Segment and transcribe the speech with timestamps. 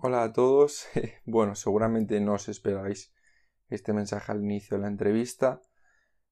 [0.00, 0.86] Hola a todos.
[1.26, 3.12] Bueno, seguramente no os esperáis
[3.68, 5.60] este mensaje al inicio de la entrevista,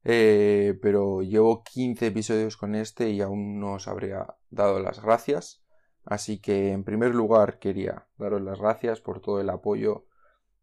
[0.04, 5.64] eh, pero llevo 15 episodios con este y aún no os habría dado las gracias.
[6.04, 10.06] Así que en primer lugar quería daros las gracias por todo el apoyo,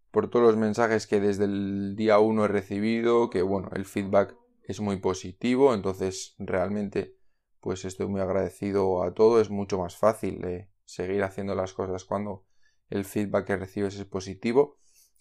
[0.09, 4.37] por todos los mensajes que desde el día 1 he recibido, que bueno, el feedback
[4.63, 7.17] es muy positivo, entonces realmente
[7.59, 12.05] pues estoy muy agradecido a todo, es mucho más fácil eh, seguir haciendo las cosas
[12.05, 12.45] cuando
[12.89, 14.77] el feedback que recibes es positivo.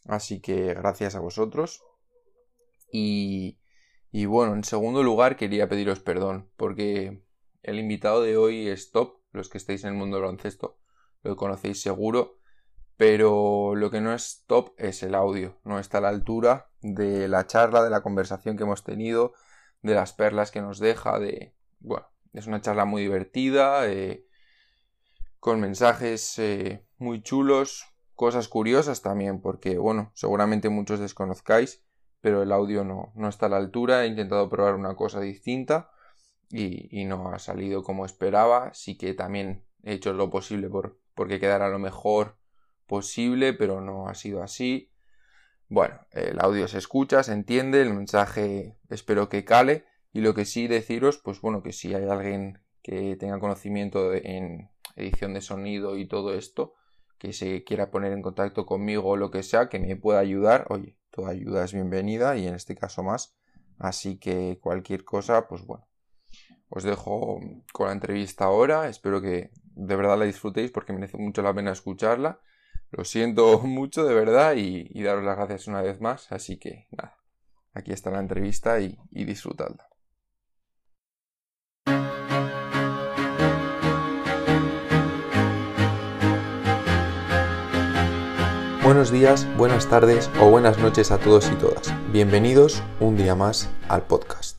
[0.07, 1.83] Así que gracias a vosotros.
[2.93, 3.59] Y,
[4.11, 7.23] y bueno, en segundo lugar quería pediros perdón porque
[7.63, 9.21] el invitado de hoy es top.
[9.33, 10.79] Los que estáis en el mundo del baloncesto
[11.23, 12.39] lo conocéis seguro.
[12.97, 15.59] Pero lo que no es top es el audio.
[15.65, 19.33] No está a la altura de la charla, de la conversación que hemos tenido,
[19.81, 21.55] de las perlas que nos deja, de...
[21.81, 23.89] Bueno, es una charla muy divertida.
[23.91, 24.27] Eh,
[25.43, 31.83] con mensajes eh, muy chulos, cosas curiosas también, porque bueno, seguramente muchos desconozcáis,
[32.21, 35.91] pero el audio no, no está a la altura, he intentado probar una cosa distinta
[36.49, 41.41] y, no ha salido como esperaba, sí que también he hecho lo posible por porque
[41.41, 42.37] quedara lo mejor
[42.87, 44.93] posible, pero no ha sido así.
[45.67, 49.87] Bueno, el audio se escucha, se entiende, el mensaje espero que cale.
[50.13, 54.72] Y lo que sí deciros, pues bueno, que si hay alguien que tenga conocimiento en,
[54.97, 56.75] edición de sonido y todo esto,
[57.19, 60.67] que se quiera poner en contacto conmigo o lo que sea, que me pueda ayudar,
[60.71, 63.37] oye, toda ayuda es bienvenida y en este caso más.
[63.79, 65.87] Así que cualquier cosa, pues bueno,
[66.69, 67.41] os dejo
[67.73, 68.89] con la entrevista ahora.
[68.89, 72.41] Espero que de verdad la disfrutéis porque merece mucho la pena escucharla.
[72.91, 76.31] Lo siento mucho de verdad y, daros las gracias una vez más.
[76.33, 77.19] Así que nada,
[77.73, 79.92] aquí está la entrevista y, y disfrutadla.
[88.93, 91.95] Buenos días, buenas tardes o buenas noches a todos y todas.
[92.13, 94.59] Bienvenidos un día más al podcast.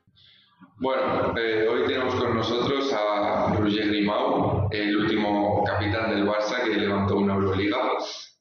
[0.80, 6.78] Bueno, eh, hoy tenemos con nosotros a Roger Grimau, el último capitán del Barça que
[6.78, 7.78] levantó una Euroliga.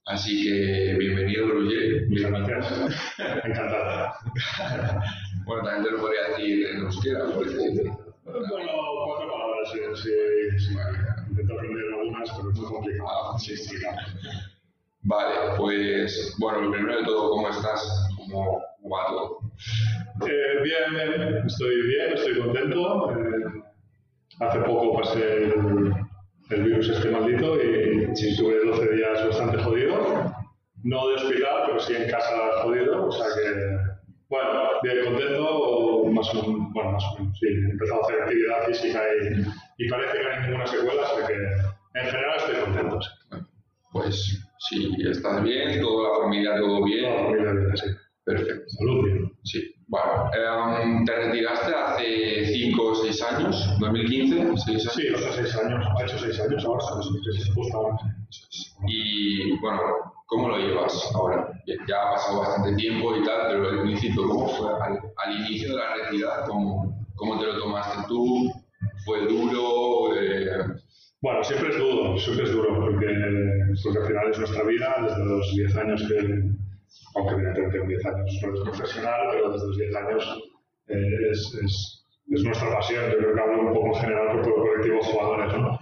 [0.06, 2.08] Así que bienvenido, Roger.
[2.08, 2.96] Muchas gracias.
[3.44, 4.14] Encantado.
[5.44, 7.24] bueno, también te lo podría decir en euskera.
[7.26, 7.52] Bueno,
[8.24, 10.74] cuatro palabras, sí, sí, sí.
[11.28, 13.34] Intento aprender algunas, pero es muy complicado.
[13.34, 13.76] Ah, sí, sí.
[15.04, 18.08] Vale, pues bueno, lo primero de todo, ¿cómo estás?
[18.16, 19.40] ¿Cómo, va todo?
[20.28, 23.10] Eh, bien, bien, estoy bien, estoy contento.
[23.10, 23.62] Eh,
[24.38, 30.32] hace poco pasé el, virus este maldito y tuve 12 días bastante jodido.
[30.84, 33.76] No de hospital, pero sí en casa jodido, o sea que,
[34.28, 34.50] bueno,
[34.84, 38.66] bien contento, más o menos, bueno, más o menos, sí, he empezado a hacer actividad
[38.66, 43.00] física y, y parece que no hay ninguna secuela, así que en general estoy contento.
[43.92, 47.04] Pues si estás bien, toda la familia, todo bien.
[47.04, 47.86] Toda la familia bien, sí.
[48.24, 48.64] Perfecto.
[48.68, 49.32] Salud bien.
[49.42, 49.74] Sí.
[49.88, 50.30] Bueno,
[50.80, 54.94] em, te retiraste hace 5 o 6 años, 2015, 6 años.
[54.94, 56.84] Sí, hace 6 años, ha hecho 6 años ahora,
[57.54, 57.96] justo ahora.
[58.86, 59.80] Y bueno,
[60.26, 61.50] ¿cómo lo llevas ahora?
[61.66, 64.70] Ya ha pasado bastante tiempo y tal, pero el principio, ¿cómo fue?
[64.80, 68.50] Al, al inicio de la retirada, ¿cómo, ¿cómo, te lo tomaste tú?
[69.04, 70.16] ¿Fue duro?
[70.16, 70.81] Eh,
[71.22, 73.06] bueno, siempre es duro, siempre es duro, porque,
[73.84, 76.18] porque al final es nuestra vida, desde los 10 años que,
[77.14, 80.42] aunque evidentemente en 10 años no es profesional, pero desde los 10 años
[80.88, 84.42] eh, es, es, es, nuestra pasión, yo creo que hablo un poco en general por
[84.42, 85.78] todo el colectivo de jugadores, ¿no?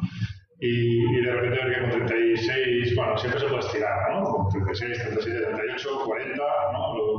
[0.61, 4.25] Y, y, de repente ver que con 36, bueno, siempre se puede estirar, ¿no?
[4.25, 6.43] Con 36, 37, 38, 40,
[6.75, 7.19] ¿no?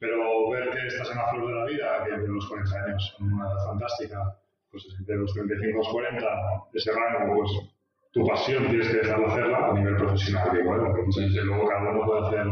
[0.00, 3.44] Pero ver que estás en la flor de la vida, que los 40 años, una
[3.44, 4.41] edad fantástica,
[4.72, 6.26] pues de los 35 a los 40,
[6.72, 7.50] ese rango, pues
[8.12, 10.58] tu pasión tienes que dejar de hacerla a nivel profesional.
[10.58, 12.46] Y bueno, que luego cada uno puede hacer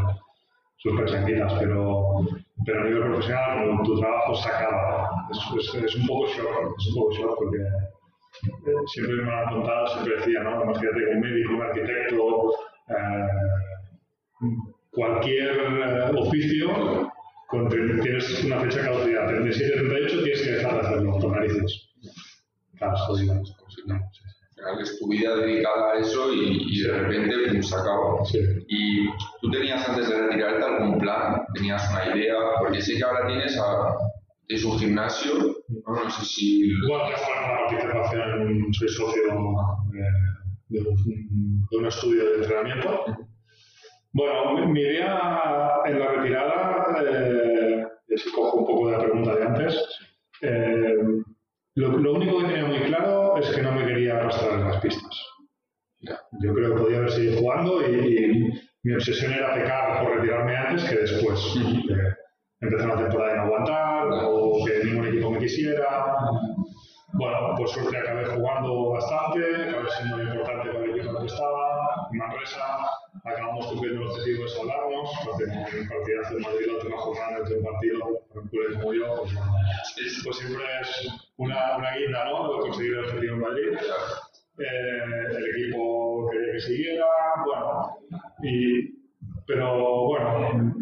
[0.77, 2.15] sus presentitas, pero,
[2.65, 6.87] pero a nivel profesional, cuando tu trabajo se acaba, es, es, un poco shock, es
[6.87, 10.63] un poco shock porque eh, siempre me han contado, siempre decía, ¿no?
[10.63, 12.51] Imagínate que un médico, un arquitecto,
[12.89, 13.27] eh,
[14.91, 17.11] cualquier eh, oficio,
[17.69, 21.90] tienes una fecha de caducidad, 37, 38, tienes que dejar de hacerlo, por narices.
[22.81, 23.43] Claro, jodido.
[24.81, 28.23] Es tu vida dedicada a eso y, de repente pues, se acaba.
[28.67, 29.07] ¿Y
[29.39, 31.43] tú tenías antes de retirarte algún plan?
[31.53, 32.35] ¿Tenías una idea?
[32.59, 33.95] Porque sé que ahora tienes a,
[34.47, 35.33] es un gimnasio,
[35.67, 36.73] no, sé si...
[36.87, 43.05] Bueno, tengo una participación, soy socio de, de, un, de, un, estudio de entrenamiento.
[44.11, 47.85] Bueno, mi idea en la retirada, eh,
[48.15, 49.85] si cojo un poco de la pregunta de antes,
[50.41, 50.95] eh,
[51.75, 55.25] lo, único que tenía muy claro es que no me quería arrastrar en las pistas.
[56.43, 58.51] Yo creo que podía haber seguido jugando y,
[58.83, 61.39] mi obsesión era pecar por retirarme antes que después.
[62.61, 66.15] empezar una temporada no aguantar, o que ningún equipo me quisiera.
[67.13, 72.07] Bueno, por suerte acabé jugando bastante, acabé siendo importante para el equipo en que estaba,
[72.11, 72.89] Manresa,
[73.23, 77.57] acabamos cumpliendo el objetivo de salvarnos, porque en partidazo de Madrid la última jornada de
[77.57, 77.99] un partido,
[78.33, 81.07] un como yo, pues, pues, siempre es
[81.37, 82.53] una, una guinda, ¿no?
[82.53, 83.77] De conseguir el objetivo en Madrid.
[84.57, 87.05] Eh, el equipo quería que siguiera,
[87.45, 87.97] bueno,
[88.43, 89.01] y,
[89.47, 90.75] pero bueno,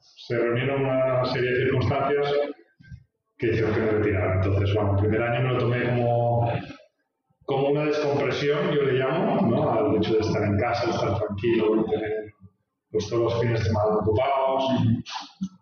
[0.00, 2.32] se reunieron una serie de circunstancias
[3.38, 4.34] que hicieron que me retirara.
[4.36, 6.52] Entonces, bueno, el primer año me lo tomé como,
[7.44, 9.70] como una descompresión, yo le llamo, ¿no?
[9.70, 12.32] al hecho de estar en casa, estar tranquilo, tener
[12.90, 14.64] pues, todos los fines de semana ocupados,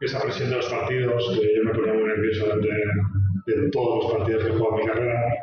[0.00, 4.12] esa presión de los partidos, que yo me ponía muy nervioso de, de todos los
[4.12, 5.34] partidos que en mi carrera,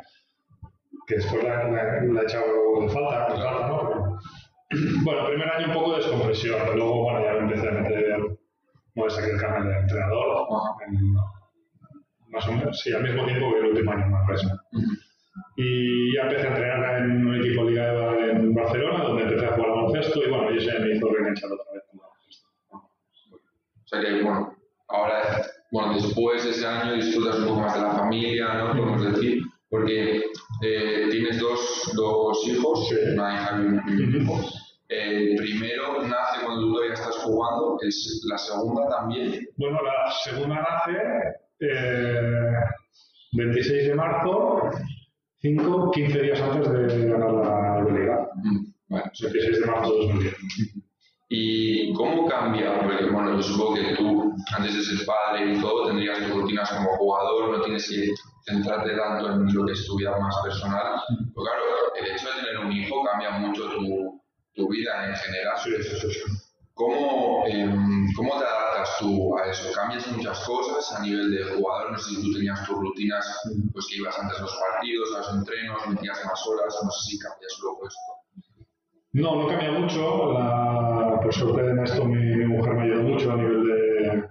[1.09, 2.45] que después la, la, he echado
[2.81, 4.19] de falta, de falta ¿no?
[4.69, 8.19] Pero, bueno, primer año un poco de descompresión, luego bueno, ya me empecé a meter,
[8.93, 10.47] bueno, saqué el canal de entrenador,
[10.87, 11.13] en,
[12.27, 14.61] más o menos, sí, al mismo tiempo que el último año en Manresa.
[15.57, 19.53] Y ya empecé a entrenar en un equipo Liga de en Barcelona, donde empecé a
[19.53, 22.47] jugar baloncesto y bueno, y se me hizo reenganchar otra vez con baloncesto.
[22.71, 24.55] O sea que, bueno,
[24.89, 25.41] ahora,
[25.71, 28.73] bueno, después de ese año disfrutas un poco más de la familia, ¿no?
[28.73, 30.23] Podemos decir, porque
[30.61, 32.95] eh, tienes dos, dos hijos, sí.
[33.13, 34.39] una hija y un hijo.
[34.87, 39.47] El primero nace cuando tú todavía estás jugando, es la segunda también.
[39.57, 40.97] Bueno, la segunda nace
[41.59, 42.53] eh,
[43.33, 44.69] 26 de marzo,
[45.41, 48.29] 5, 15 días antes de ganar la Liga.
[48.35, 49.11] Mm, bueno.
[49.21, 50.35] 26 de marzo de 2010.
[51.31, 52.81] ¿Y cómo cambia?
[52.81, 56.71] Porque, bueno, yo supongo que tú, antes de ser padre y todo, tendrías tus rutinas
[56.71, 58.11] como jugador, no tienes que
[58.45, 60.99] centrarte tanto en lo que es tu vida más personal.
[61.07, 61.61] Pero claro,
[61.95, 64.19] el hecho de tener un hijo cambia mucho tu,
[64.55, 65.55] tu vida en general.
[66.73, 67.75] ¿Cómo, eh,
[68.15, 69.71] ¿Cómo te adaptas tú a eso?
[69.75, 71.91] ¿Cambias muchas cosas a nivel de jugador?
[71.91, 73.41] No sé si tú tenías tus rutinas,
[73.73, 77.11] pues que ibas antes a los partidos, a los entrenos, metías más horas, no sé
[77.11, 78.19] si cambias luego esto.
[79.11, 80.33] No, no cambia mucho.
[80.33, 80.78] La,
[81.29, 84.23] por suerte en esto mi, mi, mujer me ayudó mucho a nivel de,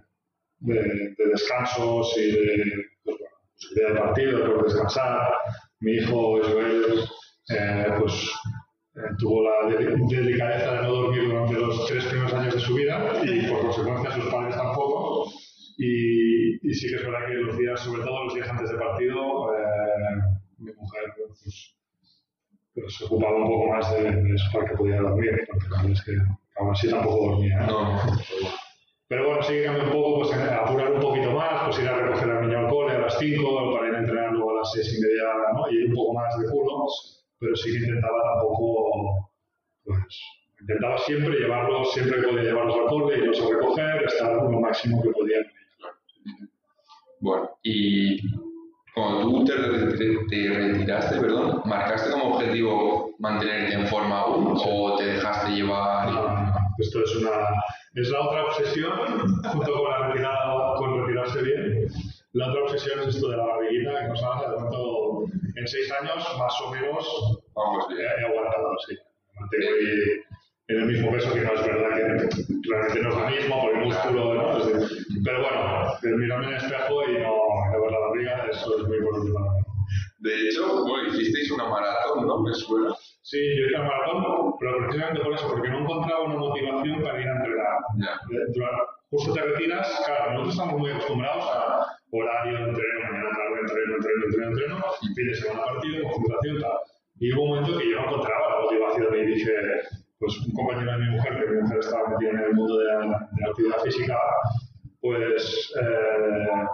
[0.59, 0.83] de,
[1.17, 2.65] de descansos y de
[3.05, 5.33] pues, bueno, posibilidad de partido, poder descansar.
[5.79, 7.05] Mi hijo Joel,
[7.51, 8.33] eh, pues
[8.97, 13.13] eh, tuvo la delicadeza de no dormir durante los tres primeros años de su vida
[13.23, 15.31] y por consecuencia sus padres tampoco.
[15.79, 18.77] Y, y sí que es verdad que los días, sobre todo los días antes de
[18.77, 20.17] partido, eh,
[20.59, 21.77] mi mujer pues,
[22.75, 25.77] pues, se ocupaba un poco más de, de eso para que pudiera dormir, porque la
[25.77, 26.13] verdad es que
[26.59, 27.61] aún así tampoco dormía.
[27.63, 27.67] ¿eh?
[27.67, 28.01] No.
[29.09, 31.97] Pero bueno, sí que cambia un poco, pues apurar un poquito más, pues ir a
[31.97, 34.73] recoger al niño al cole a las 5 para ir a entrenar luego a las
[34.73, 35.25] 6 y media,
[35.55, 35.71] ¿no?
[35.71, 36.87] Y un poco más de curro
[37.41, 39.31] pero sí que intentaba tampoco,
[39.85, 40.21] pues,
[40.61, 45.03] intentaba siempre llevarlos, siempre que podía llevarlos al cole, irlos a recoger, estar lo máximo
[45.03, 45.39] que podía
[47.21, 48.21] Bueno, y
[48.99, 49.55] cuando tú te,
[49.97, 56.11] te, te, retiraste, perdón, ¿marcaste como objetivo mantenerte en forma aún o te dejaste llevar?
[56.13, 57.31] No, esto es una,
[57.95, 58.93] es la otra obsesión,
[59.43, 61.89] junto con la retirada, con retirarse bien.
[62.33, 65.25] La otra obsesión es esto de la barriguita, que nos habla de cuánto
[65.57, 68.97] en seis años más o menos Vamos, he, he aguantado, sí.
[69.35, 69.67] Mantengo
[70.69, 72.03] en el mismo peso, que no es verdad que
[72.69, 74.65] realmente no es lo mismo por el músculo, ¿no?
[74.65, 77.48] Decir, pero bueno, mirarme en el espejo y no,
[77.91, 78.99] la barriga, eso es muy
[79.33, 79.61] para mí.
[80.19, 82.43] De hecho, bueno, hicisteis una maratón, ¿no?
[82.43, 82.95] Me suena.
[83.23, 87.21] Sí, yo hice una maratón, pero precisamente por eso, porque no encontraba una motivación para
[87.21, 87.79] ir a entrenar.
[87.97, 88.19] Yeah.
[89.11, 94.25] Justo te retiras, claro, nosotros estamos muy acostumbrados a horario, entreno, mañana, tarde, entreno, entreno,
[94.27, 96.79] entreno, entreno, fin de semana partido, concentración, tal.
[97.21, 99.53] Y hubo un momento que yo no encontraba la motivación y dije,
[100.19, 102.85] pues un compañero de mi mujer, que mi mujer estaba metida en el mundo de
[102.85, 102.99] la,
[103.33, 104.19] de la actividad física,
[105.01, 106.67] pues eh,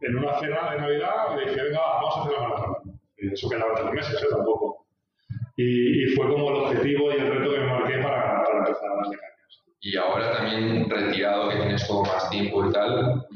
[0.00, 3.00] en una cena de Navidad le dije, venga, vamos a hacer la maratón.
[3.16, 4.26] Eso quedaba tres meses, ¿eh?
[4.30, 4.86] tampoco.
[5.56, 8.90] Y, y, fue como el objetivo y el reto que me marqué para, para empezar
[8.90, 9.64] a darle cañas.
[9.80, 13.26] Y ahora también retirado, que tienes todo más tiempo y tal,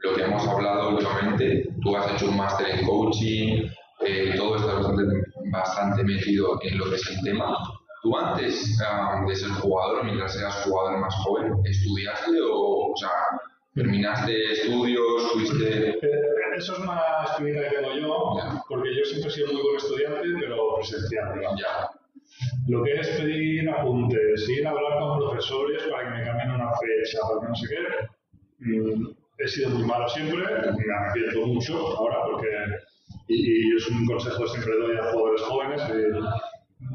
[0.00, 3.68] lo que hemos hablado últimamente, tú has hecho un máster en coaching,
[4.00, 5.02] eh, todo está bastante,
[5.52, 7.56] bastante metido en lo que es el tema.
[8.02, 13.10] ¿Tú antes um, de ser jugador, mientras eras jugador más joven, estudiaste o, o sea,
[13.74, 15.98] terminaste estudios, fuiste...?
[16.56, 18.62] Eso es una espinita que tengo yo, ya.
[18.68, 21.60] porque yo siempre he sido muy buen estudiante, pero presencial, digamos.
[21.60, 21.90] Ya.
[22.68, 26.70] Lo que es pedir apuntes, ir a hablar con profesores para que me cambien una
[26.76, 31.78] fecha, para que no sé qué, mm, he sido muy malo siempre, me arrepiento mucho
[31.96, 32.48] ahora porque
[33.28, 35.82] y, y, es un consejo que siempre doy a jugadores jóvenes,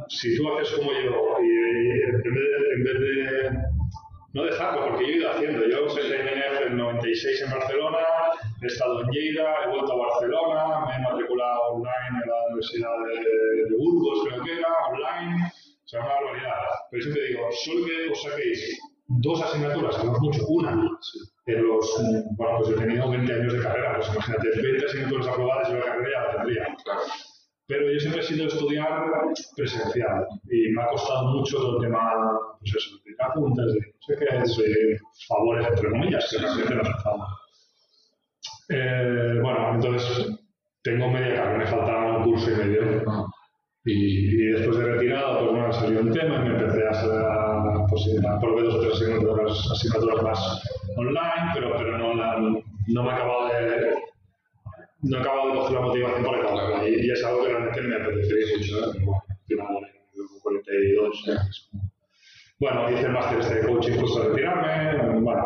[0.10, 3.77] si tú haces como yo y en vez de, en vez de
[4.34, 5.68] no dejarlo, porque yo he ido haciendo.
[5.68, 7.98] Yo empecé en ENEF en 96 en Barcelona,
[8.62, 12.92] he estado en Lleida, he vuelto a Barcelona, me he matriculado online en la Universidad
[13.08, 15.46] de, de Burgos, creo que era, online.
[15.48, 16.54] O sea, una barbaridad.
[16.92, 20.72] Pero siempre digo, solo que os saquéis dos asignaturas, que no es mucho, una,
[21.46, 22.04] en los,
[22.36, 25.82] bueno, pues he tenido 20 años de carrera, pues imagínate, 20 asignaturas aprobadas y la
[25.82, 26.76] carrera ya la tendría.
[26.84, 27.02] Claro.
[27.68, 29.04] Pero yo siempre he sido estudiar
[29.56, 32.00] presencial y me ha costado mucho todo el tema,
[32.60, 36.82] pues eso, de apuntes, de no sé qué, de favores, entre comillas, que realmente no
[36.82, 37.26] hace falta.
[38.70, 40.40] Eh, bueno, entonces
[40.82, 43.04] tengo media carrera, me faltaba un curso y medio.
[43.84, 47.10] Y, y después de retirado, pues bueno, salió un tema y me empecé a, hacer,
[47.90, 50.64] pues, a probar dos o tres asignaturas, asignaturas más
[50.98, 52.38] online, pero, pero no, la,
[52.88, 53.12] no me
[53.54, 53.94] de
[55.01, 56.89] no he acabado de coger la motivación para acabarla.
[56.89, 58.77] Y, y, es algo que realmente me apetecería mucho.
[58.80, 59.04] ¿eh?
[59.06, 59.68] Bueno, al final,
[60.44, 61.70] 42.
[62.60, 65.20] Bueno, hice el máster este de coaching justo de retirarme.
[65.22, 65.46] Bueno,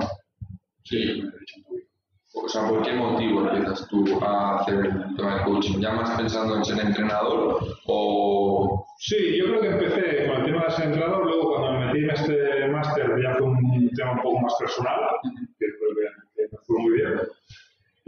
[0.83, 1.91] sí, me he hecho un poquito.
[2.33, 5.79] O sea, ¿por qué motivo empiezas tú a hacer el tema del coaching?
[5.81, 8.85] ¿Ya más pensando en ser entrenador o...?
[8.97, 11.99] Sí, yo creo que empecé con el tema de ser entrenador, luego cuando me metí
[11.99, 14.99] en este máster ya fue un tema un poco más personal,
[15.59, 17.19] que creo que me fue muy bien.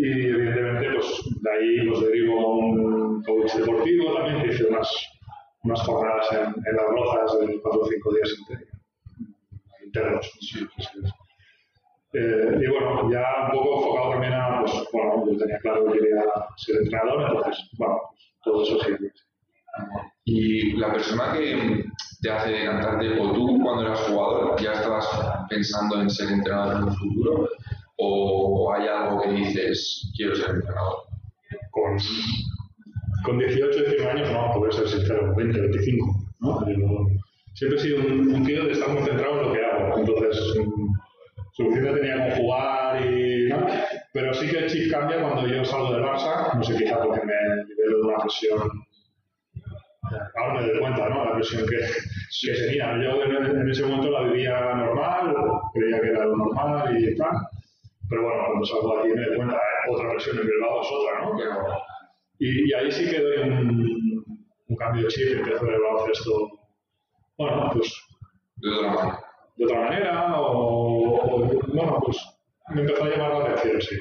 [0.03, 4.91] Y evidentemente, pues de ahí pues, derivo un coach deportivo también, que hice unas,
[5.63, 8.35] unas jornadas en, las rozas de 4 o 5 días
[9.85, 10.31] internos.
[10.41, 10.99] Sí, sí, sí.
[12.15, 15.99] Eh, y bueno, ya un poco enfocado también a, pues, bueno, yo tenía claro que
[15.99, 16.21] quería
[16.57, 19.09] ser entrenador, entonces, bueno, pues, todo eso sirve.
[20.25, 21.85] Y la persona que
[22.21, 25.07] te hace decantarte, o tú cuando eras jugador, ya estabas
[25.47, 27.47] pensando en ser entrenador en un futuro,
[28.03, 30.97] o hay algo que dices, quiero ser entrenador?
[31.71, 31.97] Con,
[33.25, 36.65] con 18, 19 años, no, poder ser sincero, 20, 25, ¿no?
[37.53, 40.43] Siempre he sido un, un tío de estar muy centrado en lo que hago, entonces
[41.53, 43.67] suficiente tenía con jugar y ¿no?
[44.11, 47.21] pero sí que el chip cambia cuando yo salgo del Barça, no sé quizá porque
[47.23, 48.71] me libero de una presión
[50.35, 51.25] ahora me doy cuenta, ¿no?
[51.25, 52.97] La presión que, que tenía.
[53.01, 55.35] Yo en, en, ese momento la vivía normal,
[55.73, 57.35] creía que era lo normal y tal,
[58.13, 59.91] pero bueno, cuando salgo aquí me doy cuenta, ¿eh?
[59.91, 61.35] otra presión en Bilbao es otra, ¿no?
[61.35, 61.77] Pero,
[62.37, 64.23] y, y, ahí sí que doy un,
[64.67, 66.49] un cambio de chip, empiezo el baloncesto,
[67.37, 67.91] bueno, pues...
[68.57, 69.19] De otra manera
[69.55, 72.17] de otra manera o, o, bueno, pues
[72.69, 73.95] me empezó a llamar la atención, sí.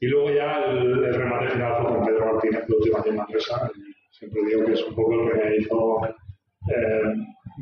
[0.00, 3.70] Y luego ya el, el remate final fue con Pedro Martínez, la última en Manresa,
[4.10, 7.14] siempre digo que es un poco lo que me hizo eh,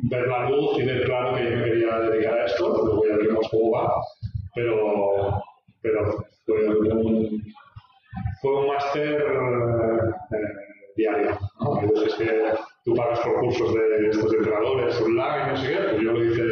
[0.09, 3.17] ver la luz y ver claro que yo me quería dedicar a esto, luego ya
[3.17, 3.93] veremos cómo va,
[4.55, 5.41] pero,
[5.83, 7.43] pero fue un,
[8.41, 10.37] fue un máster eh,
[10.95, 11.75] diario, ¿no?
[11.75, 12.53] Hay veces que
[12.85, 16.25] tú pagas por cursos de estos de entrenadores online, no sé qué, pues yo lo
[16.25, 16.43] hice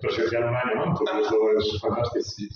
[0.00, 0.84] presencial un año, ¿no?
[0.86, 2.24] Entonces eso es fantástico.
[2.24, 2.48] Sí.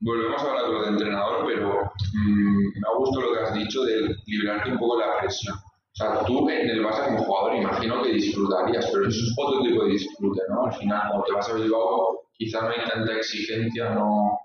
[0.00, 1.82] Volvemos a hablar de entrenador, pero
[2.12, 5.56] mmm, me ha gustado lo que has dicho de liberarte un poco de la presión.
[5.56, 9.62] O sea, tú en el Barça como jugador imagino que disfrutarías, pero eso es otro
[9.62, 10.66] tipo de disfrute, ¿no?
[10.66, 14.38] Al final, cuando te vas a Bilbao, quizá no hay tanta exigencia, no...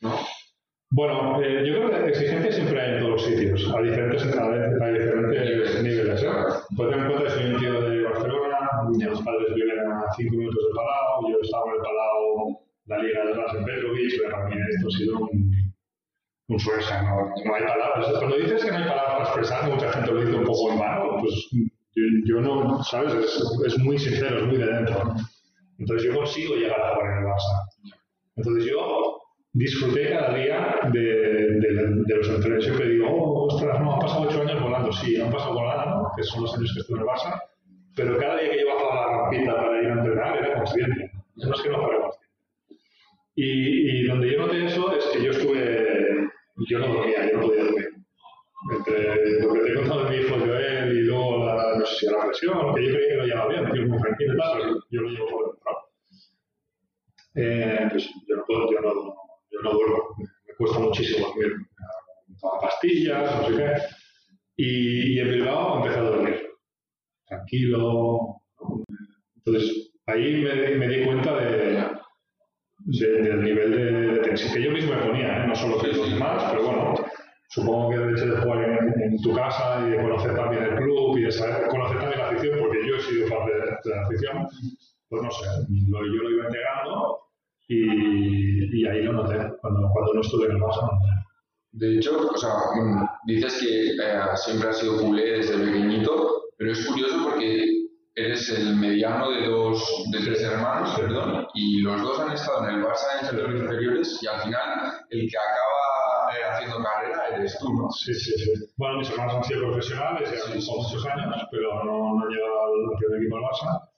[0.00, 0.14] ¿no?
[0.90, 4.44] Bueno, eh, yo creo que exigencia siempre hay en todos los sitios, a diferentes, a,
[4.44, 6.22] a diferentes niveles.
[6.22, 6.28] ¿eh?
[6.76, 8.58] Pues ten en cuenta que soy un tío de Barcelona,
[8.90, 13.24] mis padres viven a 5 minutos del Palau, yo estaba en el Palau, la Liga
[13.26, 15.74] de Blas en Petrovic, pero para mí esto ha sido un,
[16.48, 18.12] un sueño, no, no hay palabras.
[18.18, 20.78] Cuando dices que no hay palabras para expresar, mucha gente lo dice un poco en
[20.78, 23.12] vano, pues yo, yo no, ¿sabes?
[23.14, 25.14] Es, es, muy sincero, es muy de dentro.
[25.78, 27.98] Entonces yo consigo llegar a jugar en el Barça.
[28.36, 29.25] Entonces yo
[29.56, 31.70] disfruté cada día de, de,
[32.06, 32.64] de los entrenos.
[32.64, 34.92] Siempre digo, oh, ostras, no, han pasado ocho años volando.
[34.92, 37.40] Sí, han pasado volando, que son los años que estuve en el Barça,
[37.96, 41.10] pero cada día que bajaba la rampita para ir a entrenar era consciente.
[41.36, 42.26] No es que no fuera consciente.
[43.34, 46.28] Y, y donde yo noté eso es que yo estuve,
[46.68, 47.88] yo no dormía, yo no podía dormir.
[48.72, 51.94] Entre lo que te he contado de mi hijo Joel y luego la, no sé
[51.96, 54.52] si la presión, que yo creía que lo llevaba bien, que muy tranquilo y tal,
[54.58, 55.72] pero yo lo llevo por dentro.
[57.38, 59.14] Eh, pues yo no puedo, yo no,
[59.56, 61.52] yo no duermo, me cuesta muchísimo dormir.
[62.40, 63.72] Toma pastillas, no sé qué.
[64.56, 66.46] Y, y en Bilbao empecé a dormir.
[67.26, 68.42] Tranquilo.
[69.36, 71.86] Entonces, ahí me, me di cuenta de,
[72.78, 75.46] de, del nivel de, de, tensión que yo mismo me ponía, ¿eh?
[75.46, 76.94] no solo que los demás, pero bueno,
[77.48, 80.76] supongo que el hecho de jugar en, en, tu casa y de conocer también el
[80.76, 83.90] club y de saber, conocer también la afición, porque yo he sido parte de, de
[83.90, 84.48] la afición,
[85.08, 85.46] pues no sé,
[85.88, 87.25] lo, yo lo iba integrando
[87.68, 90.88] y, y, ahí lo noté, cuando, cuando no estuve en el Barça.
[91.72, 92.50] De hecho, o sea,
[93.26, 97.66] dices que eh, siempre has sido culé desde pequeñito, pero es curioso porque
[98.14, 102.76] eres el mediano de dos, de tres hermanos, perdón, y los dos han estado en
[102.76, 107.58] el Barça en sectores inferiores y al final el que acaba eh, haciendo carrera eres
[107.58, 107.90] tú, ¿no?
[107.90, 108.52] Sí, sí, sí.
[108.76, 112.98] Bueno, mis hermanos han sido profesionales, han muchos años, pero no, no han llegado al
[112.98, 113.95] primer equipo del Barça.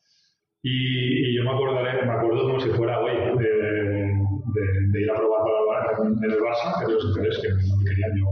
[0.63, 6.03] Y, yo me acordaré, me acuerdo como si fuera hoy, de, ir a probar para
[6.03, 8.11] el, en el Barça, que los intereses que no me querían.
[8.17, 8.27] Yo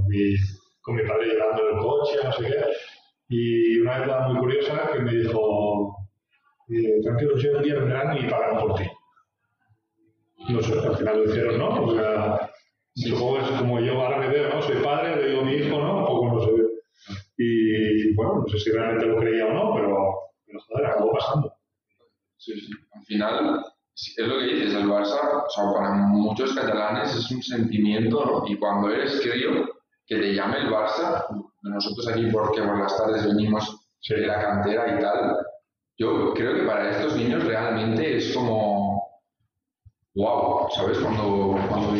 [0.82, 2.64] con mi, padre llorando en el coche, no sé qué.
[3.28, 5.96] Y una vez muy curiosa que me dijo,
[6.68, 8.84] eh, tranquilo, yo un día vendrán y pagarán por ti.
[10.48, 11.84] No sé, al final lo hicieron, ¿no?
[11.84, 12.50] O sea,
[12.94, 13.12] es
[13.58, 14.62] como yo ahora me veo, ¿no?
[14.62, 16.04] Soy padre, le digo a mi hijo, ¿no?
[16.06, 16.50] Poco no sé.
[17.38, 19.96] Y bueno, no sé si realmente lo creía o no, pero,
[20.46, 21.55] pero joder, acabó pasando.
[22.46, 22.72] Sí, sí.
[22.92, 27.42] Al final, es lo que dices, el Barça, o sea, para muchos catalanes es un
[27.42, 28.44] sentimiento, ¿no?
[28.46, 29.66] Y cuando eres crío,
[30.06, 31.26] que te llame el Barça,
[31.62, 34.14] nosotros aquí porque por las tardes venimos sí.
[34.14, 35.36] de la cantera y tal,
[35.98, 39.20] yo creo que para estos niños realmente es como,
[40.14, 40.98] wow, ¿sabes?
[40.98, 41.94] Cuando, cuando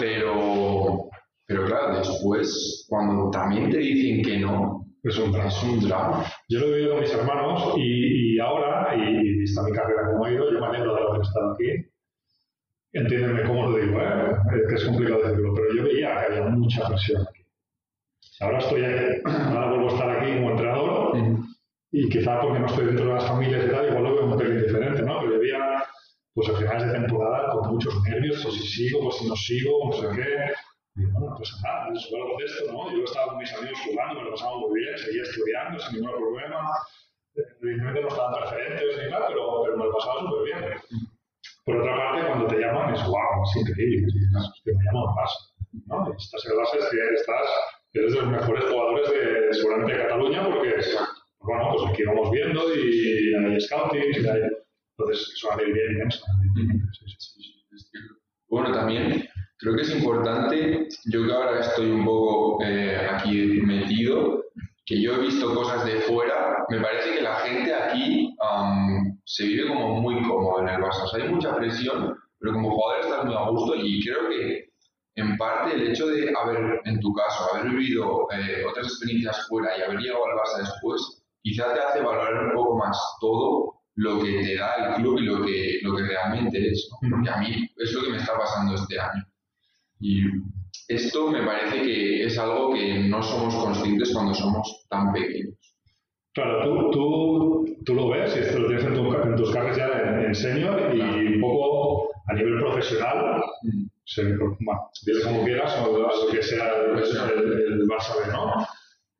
[0.00, 1.08] pero,
[1.46, 5.48] pero claro, después, cuando también te dicen que no, es un drama.
[5.48, 6.24] Es un drama.
[6.48, 10.24] Yo lo he vivido con mis hermanos y, y ahora, y vista mi carrera como
[10.24, 11.86] ha ido, yo me alegro de haber estado aquí.
[12.92, 14.36] Entiéndeme cómo lo digo, ¿eh?
[14.56, 17.42] es que es complicado decirlo, pero yo veía que había mucha presión aquí.
[18.40, 21.44] Ahora estoy aquí, ahora vuelvo a estar aquí como entrenador mm.
[21.92, 24.38] y quizá porque no estoy dentro de las familias y tal, igual lo veo un
[24.38, 25.20] pelín diferente, ¿no?
[25.20, 25.84] Pero yo veía,
[26.34, 29.70] pues a finales de temporada con muchos nervios, pues si sigo, pues si no sigo,
[29.84, 30.52] no sé qué.
[30.96, 32.90] Bueno, pues nada, algo de esto, ¿no?
[32.90, 36.16] Yo estaba con mis amigos jugando, me lo pasaba muy bien, seguía estudiando sin ningún
[36.16, 36.72] problema.
[37.60, 40.80] Evidentemente no estaban preferentes ni nada, pero, pero me lo pasaba súper bien.
[41.66, 44.06] Por otra parte, cuando te llaman, es wow, es increíble,
[44.64, 45.40] que me llaman Barça,
[45.84, 46.14] ¿no?
[46.16, 47.46] Estás en el Barça, es que estás,
[47.92, 50.80] eres de los mejores jugadores de, seguramente de Cataluña, porque,
[51.40, 54.42] bueno, pues aquí vamos viendo y hay scouting, y hay,
[54.96, 56.24] entonces es una alegría inmensa.
[56.92, 57.42] Sí, sí,
[57.76, 57.98] sí.
[58.48, 64.44] Bueno, también creo que es importante, yo que ahora estoy un poco eh, aquí metido,
[64.84, 69.46] que yo he visto cosas de fuera, me parece que la gente aquí um, se
[69.46, 71.04] vive como muy cómodo en el Barça.
[71.04, 74.66] O sea, hay mucha presión, pero como jugador estás muy a gusto y creo que
[75.16, 79.76] en parte el hecho de haber, en tu caso, haber vivido eh, otras experiencias fuera
[79.76, 84.22] y haber llegado al Barça después, quizá te hace valorar un poco más todo lo
[84.22, 86.88] que te da el club y lo que, lo que realmente es.
[86.92, 87.10] ¿no?
[87.10, 89.25] Porque a mí es lo que me está pasando este año.
[90.00, 90.22] Y
[90.88, 95.54] esto me parece que es algo que no somos conscientes cuando somos tan pequeños.
[96.32, 99.76] Claro, tú, tú, tú lo ves y esto lo tienes en, tu, en tus carnes
[99.76, 103.86] ya en, en senior y un poco a nivel profesional, mm.
[104.04, 108.66] se, bueno, dile como quieras o lo que sea el, el, el Barça B, ¿no?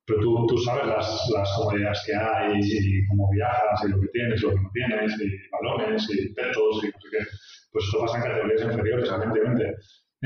[0.07, 4.09] Pero tú, tú sabes las, las comodidades que hay y cómo viajas y lo que
[4.09, 7.25] tienes, lo que no tienes, y balones y petos y no sé qué.
[7.73, 9.75] Pues esto pasa en categorías inferiores, evidentemente.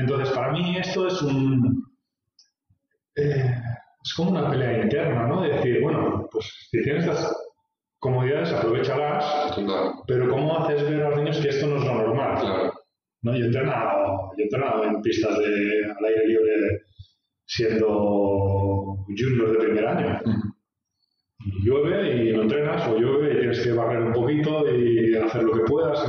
[0.01, 1.85] Entonces, para mí esto es un...
[3.15, 3.55] Eh,
[4.03, 5.41] es como una pelea interna, ¿no?
[5.41, 7.31] De decir, bueno, pues si tienes estas
[7.99, 10.03] comodidades, aprovechalas, Claro.
[10.07, 12.39] pero ¿cómo haces ver a los niños que esto no es lo normal?
[12.39, 12.73] Claro.
[13.21, 13.35] ¿No?
[13.37, 16.81] Yo, he entrenado, yo he entrenado en pistas de, al aire libre
[17.45, 17.87] siendo
[19.07, 20.19] junior de primer año.
[21.45, 25.43] Y llueve y no entrenas, o llueve y tienes que barrer un poquito y hacer
[25.43, 25.99] lo que puedas.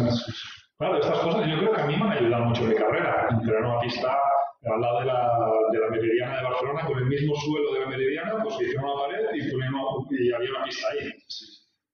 [0.83, 3.29] Claro, estas cosas yo creo que a mí me han ayudado mucho en mi carrera.
[3.31, 4.19] Entrenar una pista
[4.65, 5.39] al lado de la,
[5.71, 9.03] de la Meridiana de Barcelona, con el mismo suelo de la Meridiana, pues hicieron una
[9.03, 11.09] pared y, ponemos, y había una pista ahí.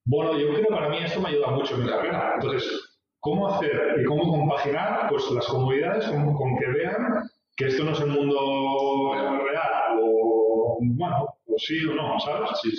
[0.06, 2.32] Bueno, yo creo que para mí esto me ayuda mucho en mi carrera.
[2.36, 7.84] Entonces, ¿cómo hacer y cómo compaginar pues, las comodidades con, con que vean que esto
[7.84, 9.12] no es el mundo
[9.44, 9.98] real?
[10.02, 12.58] O, bueno, o sí o no, ¿sabes?
[12.62, 12.70] Sí.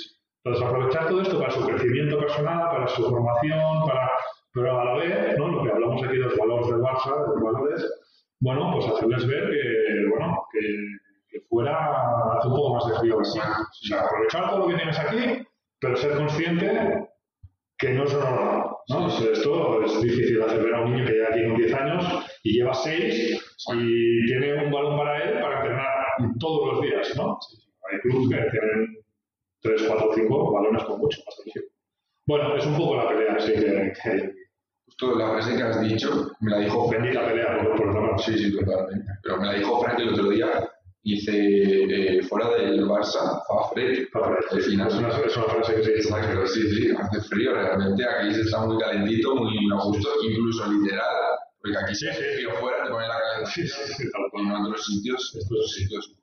[0.43, 4.10] Entonces, aprovechar todo esto para su crecimiento personal, para su formación, para,
[4.53, 5.47] pero a la vez, ¿no?
[5.47, 7.99] lo que hablamos aquí de los valores del Barça, de los valores,
[8.39, 10.59] bueno, pues hacerles ver que, bueno, que,
[11.29, 11.75] que fuera
[12.38, 13.62] hace un poco más de frío que aquí.
[13.62, 15.47] O sea, aprovechar todo lo que tienes aquí,
[15.79, 17.09] pero ser consciente
[17.77, 18.69] que no es normal.
[18.89, 19.03] ¿no?
[19.03, 22.05] Pues esto es difícil hacer ver a un niño que ya tiene 10 años
[22.43, 25.89] y lleva 6 y tiene un balón para él para entrenar
[26.39, 27.38] todos los días, ¿no?
[27.89, 28.97] Hay clubes que tienen
[29.62, 31.65] 3, 4, 5 balones con mucho más atención.
[32.29, 34.33] Bueno, es un poco la pelea así que, que
[34.85, 37.01] Justo la frase que has dicho me la dijo Frank.
[37.01, 38.19] bendita pelea por, por.
[38.21, 39.11] Sí, sí, totalmente.
[39.23, 40.47] Pero me la dijo Frank el otro día.
[41.01, 44.05] Dice, eh, fuera del Barça, fa fred.
[44.51, 44.87] Al final.
[44.89, 46.09] Es una, es una frase que se dice.
[46.09, 48.03] Exacto, sí, sí, hace frío realmente.
[48.05, 51.07] Aquí se está muy calentito, muy a gusto, incluso literal.
[51.61, 53.67] Porque aquí si hace frío fuera, te pone la Sí, calefacción.
[53.87, 54.45] sí, sí, tal cual.
[54.45, 55.81] En otros sitios, Esto estos sí.
[55.83, 56.15] sitios.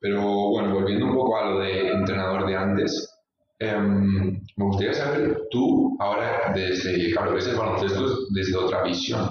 [0.00, 3.17] Pero bueno, volviendo un poco a lo de entrenador de antes,
[3.60, 9.30] Em, me gustaría saber, tú ahora, desde, claro, ves el baloncesto desde otra visión.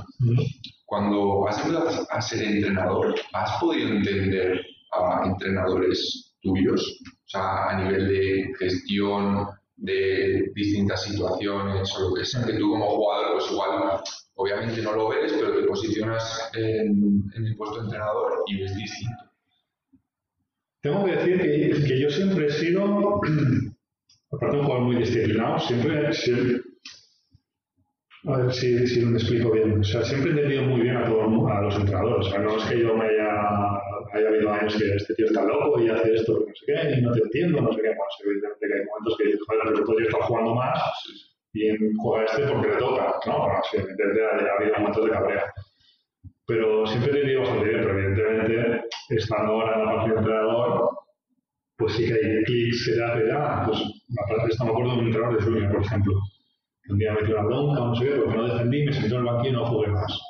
[0.85, 4.59] Cuando has empezado a ser entrenador, ¿has podido entender
[4.91, 6.99] a entrenadores tuyos?
[7.05, 12.71] O sea, a nivel de gestión, de distintas situaciones o lo que sea, que tú
[12.71, 14.01] como jugador, pues igual,
[14.35, 19.23] obviamente no lo ves, pero te posicionas en, el puesto de entrenador y ves distinto.
[20.81, 23.21] Tengo que decir que, que yo siempre he sido
[24.31, 26.61] aparte de un jugador muy disciplinado, siempre, siempre
[28.27, 29.79] a ver si, si me explico bien.
[29.79, 32.27] O sea, siempre he entendido muy bien a, todos a los entrenadores.
[32.27, 33.31] O sea, no es que yo me haya,
[34.13, 37.01] haya habido años que este tío está loco y hace esto, no sé qué, y
[37.01, 37.87] no te entiendo, no sé qué.
[37.87, 40.79] Bueno, evidentemente que hay momentos que dices, joder, pero podría estar jugando más
[41.53, 43.39] y juega este porque le toca, ¿no?
[43.39, 45.53] Bueno, sí, evidentemente ha habido momentos de cabrea.
[46.45, 50.89] Pero siempre he entendido bastante bien, pero evidentemente, estando ahora en la parte de entrenador,
[51.77, 53.96] pues sí que hay clics hace, ah, pues
[54.49, 56.13] esto me acuerdo de un entrenador de Junior, por ejemplo,
[56.89, 59.21] un día me metió una bronca, no sé qué, porque no defendí, me sentó en
[59.21, 60.21] el banquillo y no jugué más.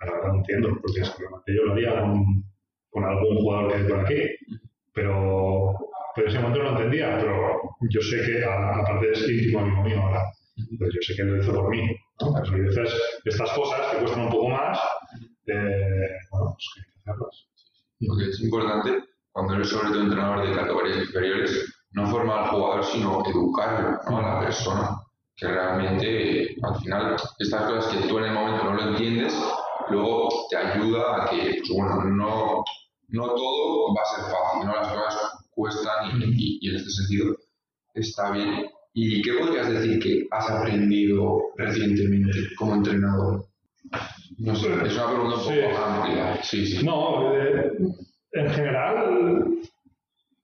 [0.00, 2.24] Ahora no entiendo, porque es que yo lo haría con,
[2.90, 4.22] con algún jugador que hay por aquí,
[4.92, 5.74] pero,
[6.14, 10.22] pero ese momento no entendía, pero yo sé que, aparte es íntimo amigo mío ahora,
[10.78, 11.82] pues yo sé que lo hizo por mí.
[12.20, 12.32] ¿no?
[12.32, 14.78] Pues a veces estas cosas que cuestan un poco más,
[15.46, 17.46] eh, bueno, pues que que hacerlas.
[18.06, 22.84] Porque es importante cuando eres sobre todo entrenador de categorías inferiores, no formar al jugador,
[22.84, 24.18] sino educarlo ¿no?
[24.18, 24.98] a la persona.
[25.34, 29.34] Que realmente, al final, estas cosas que tú en el momento no lo entiendes,
[29.88, 32.64] luego te ayuda a que, pues bueno, no,
[33.08, 34.76] no todo va a ser fácil, ¿no?
[34.76, 37.36] Las cosas cuestan y, y, en este sentido
[37.94, 38.66] está bien.
[38.94, 43.46] ¿Y qué podrías decir que has aprendido recientemente como entrenador?
[44.38, 46.42] No sé, es una pregunta un poco amplia.
[46.42, 46.84] Sí, sí.
[46.84, 47.72] No, eh,
[48.32, 49.60] en general,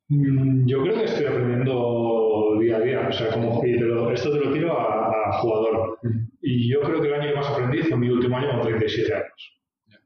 [0.09, 3.09] yo creo que estoy aprendiendo día a día.
[3.09, 5.99] O sea, como, esto te lo tiro a, jugador.
[6.41, 9.15] Y yo creo que el año que más aprendí fue mi último año con 37
[9.15, 9.61] años.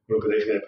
[0.08, 0.62] Lo que te dije.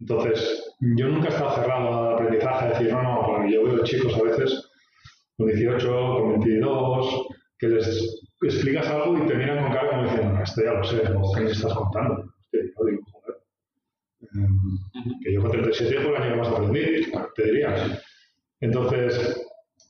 [0.00, 3.84] Entonces, yo nunca he estado cerrado al aprendizaje, a decir, no, no, porque yo veo
[3.84, 4.70] chicos a veces
[5.36, 7.26] con 18, con 22,
[7.58, 10.84] que les explicas algo y te miran con cara como diciendo, no, esto ya lo
[10.84, 12.14] sé, ¿qué me estás contando?
[12.40, 13.02] Hostia, yo digo,
[15.22, 18.00] que yo con 37 fue el año que más aprendí, te diría.
[18.60, 19.46] Entonces,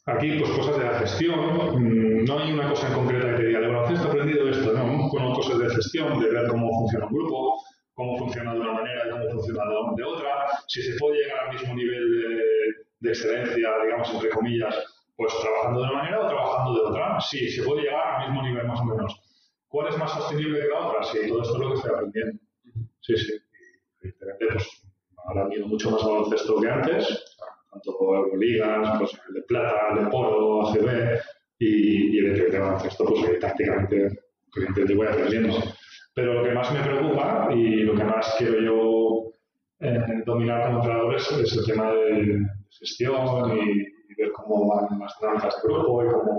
[0.07, 3.47] aquí, pues cosas de la gestión, mm, no hay una cosa en concreta que te
[3.49, 7.07] diga, de baloncesto he aprendido esto, no, con cosas de gestión, de ver cómo funciona
[7.07, 7.63] un grupo,
[7.95, 9.65] cómo funciona de una manera y cómo funciona
[9.97, 12.43] de otra, si se puede llegar al mismo nivel de,
[13.01, 14.75] de excelencia, digamos, entre comillas,
[15.17, 17.21] pues trabajando de una manera o trabajando de otra.
[17.21, 19.21] Sí, se puede llegar al mismo nivel más o menos.
[19.69, 21.03] ¿Cuál es más sostenible que la otra?
[21.05, 22.41] Sí, todo esto es lo que estoy aprendiendo.
[23.01, 23.33] Sí, sí
[24.03, 24.83] evidentemente, pues
[25.25, 27.37] ahora mucho más baloncesto que antes,
[27.71, 31.21] tanto Euroligas, pues el de plata, el de polo, ACB,
[31.59, 34.09] y, y evidentemente baloncesto, pues tácticamente,
[34.57, 35.57] evidentemente voy aprendiendo.
[36.15, 39.33] Pero lo que más me preocupa y lo que más quiero yo
[39.81, 42.39] eh, dominar como entrenador es, el tema de
[42.71, 46.39] gestión y, ver cómo van las dinámicas de grupo y cómo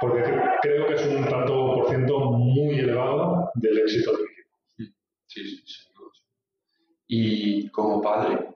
[0.00, 0.22] porque
[0.62, 4.94] creo que es un tanto por ciento muy elevado del éxito del equipo.
[5.26, 5.89] Sí, sí, sí.
[7.12, 8.54] Y como padre,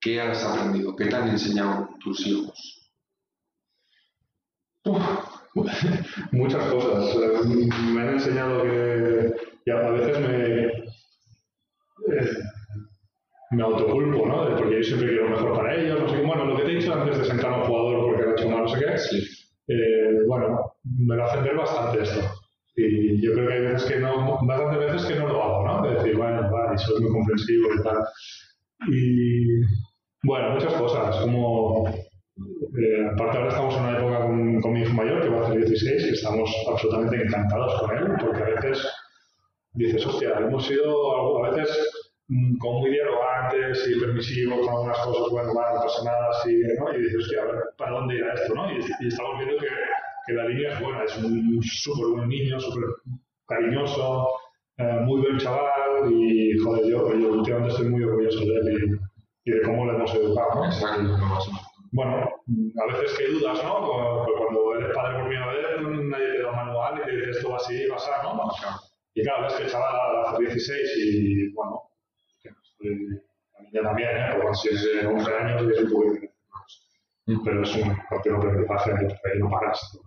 [0.00, 0.94] ¿qué has aprendido?
[0.94, 2.92] ¿Qué te han enseñado tus hijos?
[6.30, 7.16] muchas cosas.
[7.92, 10.72] Me han enseñado que a veces me, eh,
[13.50, 14.56] me autoculpo, ¿no?
[14.56, 16.22] Porque yo siempre quiero mejor para ellos, no sé qué.
[16.24, 18.48] Bueno, lo que te he dicho antes de sentar a un jugador porque ha hecho
[18.48, 19.18] mal, no sé qué, sí.
[19.66, 22.41] eh, bueno, me lo hacen ver bastante esto.
[22.74, 25.82] Y yo creo que hay veces que no, bastantes veces que no lo hago, ¿no?
[25.82, 27.98] De decir, bueno, vale, soy muy comprensivo y tal.
[28.88, 29.46] Y
[30.22, 34.94] bueno, muchas cosas, como eh, aparte ahora estamos en una época con, con, mi hijo
[34.94, 38.88] mayor, que va a hacer 16, y estamos absolutamente encantados con él, porque a veces
[39.74, 41.90] dices, hostia, hemos sido a veces
[42.28, 46.62] mm, como muy dialogantes y permisivos con algunas cosas, bueno, bueno, no pasa nada, así,
[46.78, 46.94] ¿no?
[46.94, 48.72] Y dices, hostia, a ver, ¿para dónde irá esto, no?
[48.72, 49.68] Y, y estamos viendo que
[50.26, 52.84] que la línea es buena, es un súper buen niño, súper
[53.46, 54.28] cariñoso,
[54.78, 59.00] eh, muy buen chaval y, joder, yo, yo, últimamente estoy muy orgulloso de él
[59.44, 60.62] y, de cómo le hemos educado.
[61.92, 63.86] Bueno, a veces que dudas, ¿no?
[64.38, 67.50] Cuando eres padre por primera vez, nadie te da un manual y te dice esto
[67.50, 68.50] va así, va a ¿no?
[69.14, 71.82] Y claro, ves que el chaval hace 16 y, bueno,
[72.82, 74.24] la niña también, ¿eh?
[74.30, 76.04] Pero cuando tienes 11 años y es un poco
[77.44, 79.98] pero es un continuo aprendizaje, ahí no paras.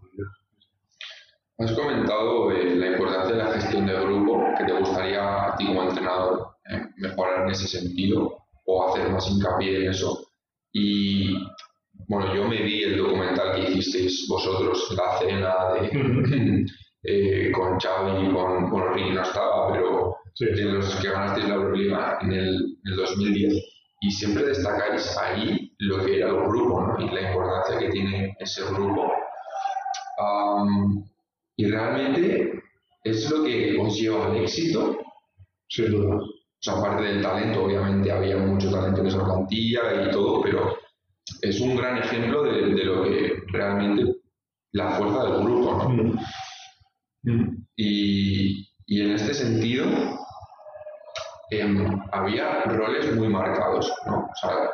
[1.58, 5.66] Has comentado eh, la importancia de la gestión de grupo, que te gustaría a ti
[5.68, 10.28] como entrenador eh, mejorar en ese sentido o hacer más hincapié en eso.
[10.74, 11.34] Y
[12.10, 16.66] bueno, yo me vi el documental que hicisteis vosotros, la cena de,
[17.04, 22.18] eh, con Xavi, con, bueno, Ricky no estaba, pero de los que ganasteis la Euroliga
[22.22, 23.54] en el, en el 2010.
[24.02, 27.00] Y siempre destacáis ahí lo que era el grupo ¿no?
[27.00, 29.14] y la importancia que tiene ese grupo.
[31.58, 32.64] Y realmente
[33.04, 34.98] es lo que os lleva al éxito.
[35.68, 36.16] Sin duda.
[36.18, 36.28] O
[36.60, 40.78] sea, aparte del talento, obviamente había mucho talento en esa plantilla y todo, pero
[41.42, 44.16] es un gran ejemplo de, de lo que realmente
[44.72, 45.90] la fuerza del grupo, ¿no?
[45.90, 46.20] Mm.
[47.24, 47.68] Mm.
[47.78, 49.86] Y, y, en este sentido,
[51.52, 54.18] em, había roles muy marcados, ¿no?
[54.18, 54.70] O sea,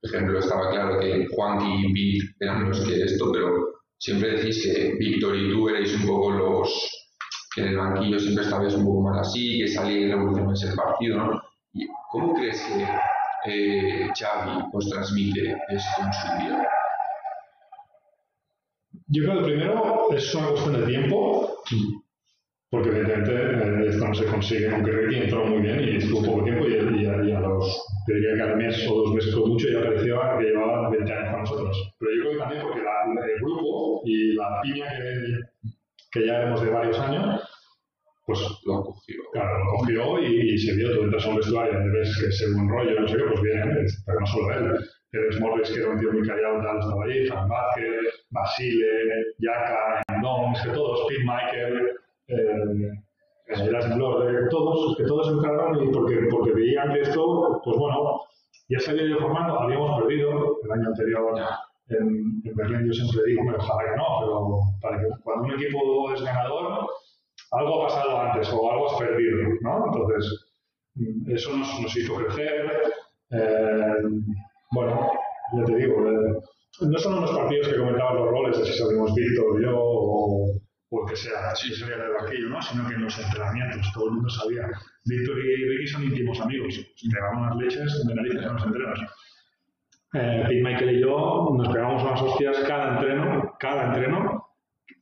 [0.00, 3.75] por ejemplo, estaba claro que Juanqui y Vic eran los que esto, pero
[4.06, 6.68] siempre decís que Víctor y tú erais un poco los
[7.52, 10.76] que en el banquillo siempre estabais un poco más así, que salía y revolucionáis el
[10.76, 11.42] partido, ¿no?
[11.72, 12.86] ¿Y ¿Cómo crees que
[13.50, 16.68] eh, Xavi os transmite esto en su vida?
[19.08, 21.64] Yo creo que primero es una cuestión de tiempo,
[22.70, 26.44] porque evidentemente eh, esto no se consigue, aunque Ricky entró muy bien y estuvo poco
[26.44, 29.48] tiempo y, y, y a los te diría que al mes o dos meses con
[29.48, 31.94] mucho ya parecía que llevaba 20 años con nosotros.
[31.98, 32.80] Pero yo creo que también porque
[33.32, 35.40] el grupo y la piña que,
[36.12, 37.42] que ya hemos de varios años,
[38.24, 39.16] pues lo cogió.
[39.32, 40.94] Claro, lo cogió y, se vio.
[40.96, 43.42] Tú entras a un vestuario y ves que es buen rollo, no sé qué, pues
[43.42, 44.78] bien, pero no solo él.
[45.10, 50.02] Pérez Morris, que era un tío muy callado, tal, estaba ahí, Frank Vázquez, Basile, Yaka,
[50.08, 51.90] Endon, es que todos, Pete Michael,
[52.26, 58.20] eh, las de todos, que todos entraron y porque, porque veían que esto, pues bueno,
[58.68, 61.34] ya se había ido formando, habíamos perdido el año anterior
[61.88, 66.22] en, Berlín, yo siempre digo, ojalá que no, pero para que cuando un equipo es
[66.22, 66.86] ganador,
[67.52, 69.86] algo ha pasado antes o algo has perdido, ¿no?
[69.86, 70.46] Entonces,
[70.94, 72.72] mm, eso nos, hizo crecer.
[73.30, 73.94] Eh,
[74.72, 75.10] bueno,
[75.56, 76.40] ya te digo, eh,
[76.80, 81.16] no son los partidos que comentaban los roles, de si salimos Víctor, yo o porque
[81.16, 82.62] sea, así sería del banquillo, ¿no?
[82.62, 84.62] sino que en los entrenamientos todo el mundo sabía.
[85.04, 89.00] Víctor y Ricky son íntimos amigos, se unas leches de narices en los entrenos.
[90.18, 94.48] Eh, Pete Michael y yo nos pegamos unas hostias cada entreno, cada entreno,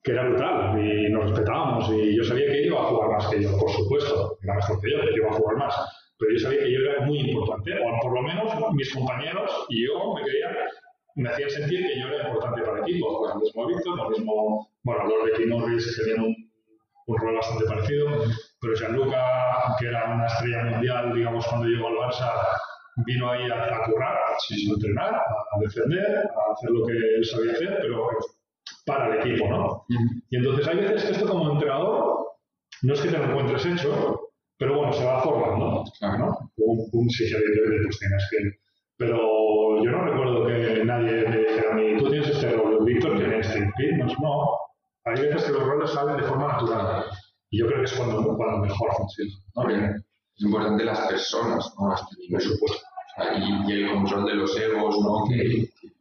[0.02, 1.88] que era brutal y nos respetábamos.
[1.92, 4.90] Y yo sabía que iba a jugar más que yo, por supuesto, era mejor que
[4.90, 5.74] yo, que iba a jugar más.
[6.18, 9.86] Pero yo sabía que yo era muy importante, o por lo menos mis compañeros y
[9.86, 10.48] yo me quería
[11.16, 13.20] me hacían sentir que yo era importante para el equipo.
[13.20, 17.66] Pues lo mismo Víctor, lo mismo, bueno, los de Kim Norris tenían un, rol bastante
[17.66, 18.08] parecido,
[18.60, 19.22] pero Gianluca,
[19.78, 22.32] que era una estrella mundial, digamos, cuando llegó al Barça,
[23.06, 27.78] vino ahí a currar, a entrenar, a defender, a hacer lo que él sabía hacer,
[27.80, 28.08] pero
[28.86, 29.84] para el equipo, ¿no?
[30.30, 32.26] Y entonces hay veces que esto como entrenador
[32.82, 34.20] no es que te lo encuentres hecho,
[34.58, 36.50] pero bueno, se va formando, ¿no?
[36.56, 38.64] Un, un sí, evidentemente, pues tienes que
[38.96, 43.16] pero yo no recuerdo que nadie me dijera a mí, tú tienes este rol, Víctor
[43.18, 43.60] tiene este.
[43.98, 44.58] No, no,
[45.04, 47.04] hay veces que los roles salen de forma natural.
[47.50, 49.32] Y yo creo que es cuando, cuando mejor funciona.
[49.56, 49.70] ¿no?
[50.36, 51.94] Es importante las personas, ¿no?
[51.94, 52.86] Este Por supuesto.
[53.16, 55.24] Y, el control de los egos, ¿no?
[55.28, 55.92] Que, que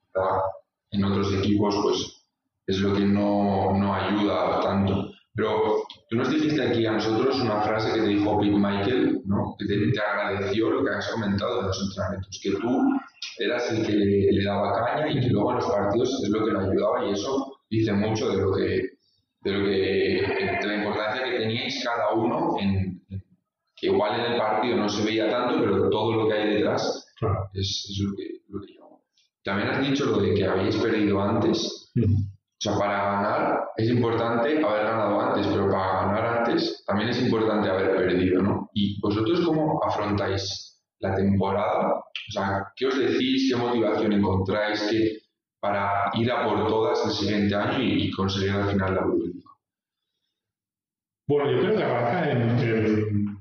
[0.92, 2.24] en otros equipos, pues
[2.68, 5.12] es lo que no, no ayuda tanto.
[5.36, 9.56] Pero tú nos dijiste aquí a nosotros una frase que te dijo Pete Michael, ¿no?
[9.58, 12.84] que te, agradeció lo que has comentado de los entrenamientos, que tú
[13.40, 16.52] eras el que le, daba caña y que luego en los partidos es lo que
[16.52, 18.90] lo ayudaba y eso dice mucho de lo que,
[19.42, 23.02] de lo que, de la importancia que teníais cada uno en,
[23.76, 27.03] que igual en el partido no se veía tanto, pero todo lo que hay detrás
[27.54, 28.84] es, es, lo que, lo que yo.
[29.44, 31.92] También has dicho lo de que habéis perdido antes.
[31.96, 37.22] O sea, para ganar es importante haber ganado antes, pero para ganar antes también es
[37.22, 38.70] importante haber perdido, ¿no?
[38.74, 41.96] ¿Y vosotros cómo afrontáis la temporada?
[41.96, 43.52] O sea, ¿qué os decís?
[43.52, 45.18] ¿Qué motivación encontráis que,
[45.60, 49.50] para ir a por todas el siguiente año y, conseguir al final la Euroliga?
[51.28, 53.33] Bueno, yo creo que arranca en, en,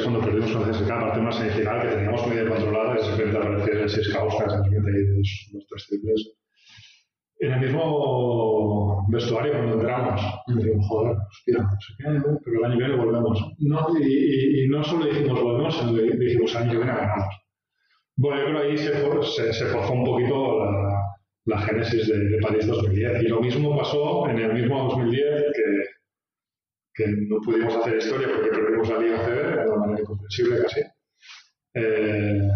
[0.00, 3.38] es cuando perdimos con CSK, aparte de una semifinal que teníamos muy controlada, de repente
[3.38, 5.06] aparecieron seis causas, nos mete ahí
[5.52, 6.32] los tres triples
[7.40, 10.20] en el mismo vestuario cuando entramos.
[10.46, 13.54] Y dijimos, joder, hostia, no sé qué, pero el año que viene volvemos.
[13.58, 17.34] No, y, y, no solo dijimos volvemos, sino que dijimos año que viene ganamos.
[18.16, 21.02] Bueno, yo creo que ahí se, se, forzó un poquito la,
[21.46, 23.22] la génesis de, de, París 2010.
[23.22, 25.99] Y lo mismo pasó en el mismo 2010 que,
[26.94, 30.80] que no pudimos hacer historia porque perdimos la Liga CB de una manera incomprensible casi.
[31.74, 32.48] Eh,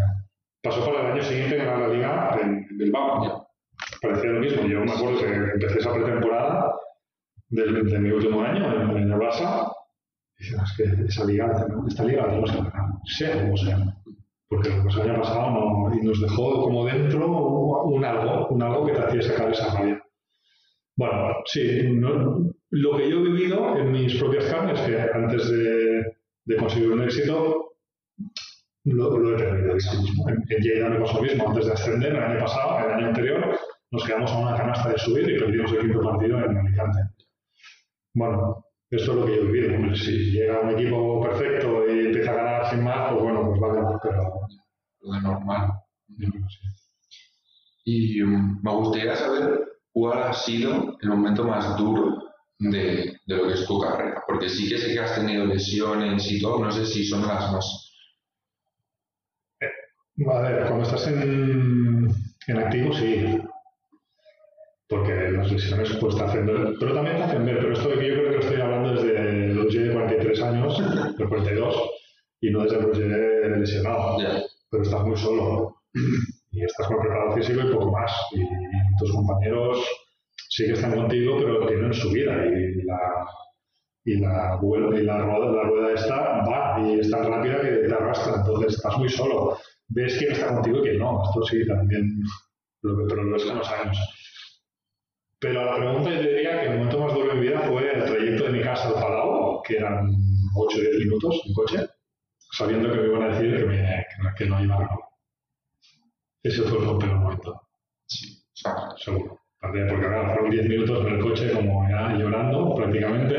[0.63, 3.45] pasó para el año siguiente ganar la Liga en, en Bilbao
[4.01, 4.63] parecía lo mismo.
[4.67, 6.75] Yo me acuerdo que empecé esa pretemporada
[7.49, 9.73] de, de mi último año en, en el Barça
[10.39, 13.79] y dije, es que esa liga, esta liga la tenemos que ganar, sea como sea.
[14.49, 18.63] porque lo que nos había pasado no, y nos dejó como dentro un algo, un
[18.63, 20.03] algo que te hacía sacar esa rabia.
[20.97, 21.83] Bueno, sí,
[22.75, 27.77] lo que yo he vivido en mis propias carnes, que antes de, conseguir un éxito,
[28.85, 29.77] lo, he perdido,
[30.29, 33.07] En, en Lleida me pasó lo mismo, antes de ascender, el año pasado, el año
[33.09, 33.59] anterior,
[33.93, 36.99] nos quedamos a una canasta de subir y perdimos el quinto partido en Alicante.
[38.13, 39.95] Bueno, esto es lo que yo he vivido.
[39.95, 43.99] Si llega un equipo perfecto y empieza a ganar sin más, pues bueno, pues vale,
[44.03, 44.49] pero...
[45.01, 45.69] Lo de normal.
[47.85, 49.61] Y um, me gustaría saber
[49.93, 54.23] cuál ha sido el momento más duro de, de, lo que es tu carrera.
[54.27, 57.53] Porque sí que sé que has tenido lesiones y todo, no sé si son las
[57.53, 57.93] más...
[59.61, 62.09] Eh, a ver, cuando estás en,
[62.47, 63.39] en activo, sí.
[64.89, 66.45] Porque las lesiones cuesta hacer
[66.79, 69.03] pero también te hacen ver, pero esto de que yo creo que lo estoy hablando
[69.03, 70.79] desde los de 43 años,
[71.19, 71.91] de 42,
[72.41, 74.19] y no desde los de lesionado,
[74.71, 75.77] pero estás muy solo.
[76.51, 78.45] Y estás con preparado físico y poco más, y
[78.99, 80.04] tus compañeros
[80.37, 83.27] sí que están contigo, pero tienen su vida y la,
[84.05, 87.95] y la, y la, rueda, la rueda esta va y es tan rápida que te
[87.95, 89.59] arrastra, entonces estás muy solo.
[89.89, 92.09] Ves quién está contigo y quién no, esto sí también,
[92.81, 93.99] pero lo es con los años.
[95.39, 98.05] Pero la pregunta yo diría que el momento más duro de mi vida fue el
[98.05, 100.11] trayecto de mi casa al Palau, que eran
[100.57, 101.87] 8 o 10 minutos en coche,
[102.53, 104.07] sabiendo que me iban a decir que, me,
[104.39, 104.99] que, no iba a ganar.
[106.43, 107.61] Ese fue el peor momento.
[108.07, 108.43] Sí,
[108.97, 109.44] seguro.
[109.73, 113.37] Porque claro, fueron 10 minutos en el coche como ya llorando prácticamente,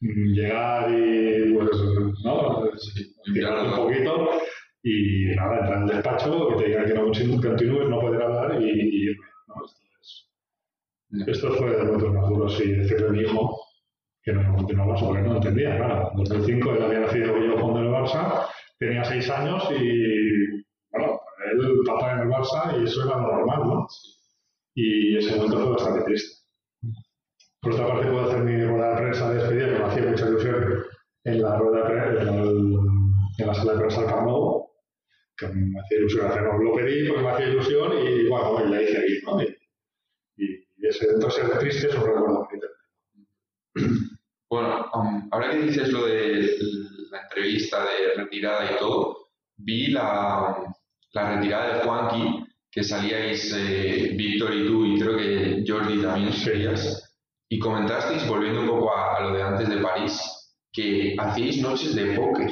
[0.00, 1.70] mm, llegar y pues,
[2.24, 2.70] ¿no?
[3.34, 4.30] tirar un poquito
[4.82, 8.70] y nada, entrar al despacho, que te digan que no continúes, no poder hablar y,
[8.70, 9.26] y irme.
[9.48, 9.54] ¿no?
[11.26, 13.58] Esto fue de los más duros y decirle a mi hijo
[14.22, 15.76] que no continuaba porque no entendía.
[15.76, 18.46] Claro, en 2005 él había nacido yo jugando en el Barça,
[18.78, 21.20] tenía 6 años y, bueno,
[21.52, 23.86] él papá en el Barça y eso era normal, ¿no?
[24.76, 26.36] Y ese momento fue bastante triste.
[27.62, 30.28] Por otra parte, puedo hacer mi rueda de prensa de despedida, que me hacía mucha
[30.28, 30.84] ilusión
[31.24, 34.28] en la rueda de prensa, en, la sala de prensa del Camp
[35.38, 36.58] que me hacía ilusión hacerlo.
[36.58, 39.42] Lo pedí porque me hacía ilusión y, bueno, y la hice ahí, ¿no?
[40.78, 42.48] y ese entonces triste es un recuerdo
[44.50, 46.48] Bueno, um, ahora que dices lo de
[47.10, 50.56] la entrevista de retirada y todo, vi la,
[51.12, 52.45] la retirada de Juanqui,
[52.76, 57.16] que salíais eh, Víctor y tú, y creo que Jordi también serías,
[57.48, 60.20] y comentasteis, volviendo un poco a, lo de antes de París,
[60.70, 62.50] que hacíais noches de póker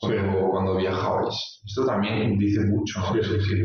[0.00, 1.60] cuando, cuando viajabais.
[1.66, 3.12] Esto también dice mucho, ¿no?
[3.12, 3.62] Sí, sí, sí.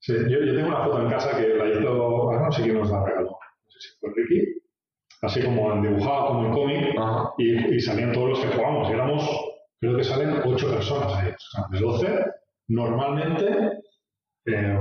[0.00, 2.90] Sí, yo, yo, tengo una foto en casa que la hizo, no sé quién nos
[2.90, 4.62] la regaló, no sé si fue Ricky,
[5.22, 6.94] así como en dibujado, como en cómic,
[7.38, 8.90] y, y, salían todos los que jugamos.
[8.90, 9.22] Y éramos,
[9.80, 12.24] creo que salen ocho personas ahí, o sea, de 12,
[12.68, 13.79] normalmente,
[14.46, 14.78] eh,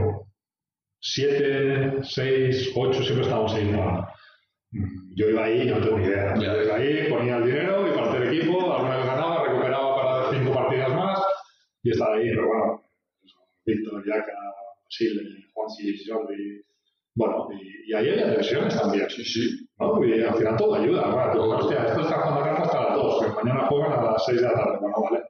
[0.99, 3.71] siete, seis, ocho, siempre estábamos ahí
[5.15, 6.35] yo iba ahí no tengo ni idea.
[6.35, 10.31] Yo iba ahí, ponía el dinero y parte del equipo, alguna vez ganaba, recuperaba para
[10.31, 11.19] cinco partidas más
[11.83, 12.83] y estaba ahí, pero bueno,
[13.65, 14.33] Víctor, Yaka,
[14.87, 16.61] Chile, Juan y Jordi.
[17.15, 19.09] Bueno, y, y ahí hay lesiones también.
[19.09, 19.67] Sí, sí.
[19.79, 20.03] ¿no?
[20.05, 21.09] Y al final todo ayuda.
[21.09, 24.25] Bueno, tú, hostia, esto está jugando cartas hasta las 2, que mañana juegan a las
[24.25, 24.77] 6 de la tarde.
[24.79, 25.23] Bueno, vale.